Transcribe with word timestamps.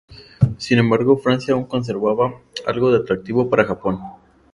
Sin 0.57 0.79
embargo, 0.79 1.15
Francia 1.15 1.53
aún 1.53 1.65
conservaba 1.65 2.33
algo 2.65 2.89
de 2.91 2.97
atractivo 2.97 3.47
para 3.51 3.65
Japón. 3.65 3.99